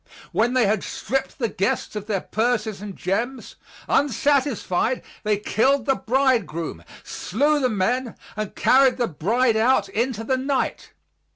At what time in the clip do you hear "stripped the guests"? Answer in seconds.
0.83-1.95